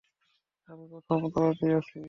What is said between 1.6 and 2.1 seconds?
আছি।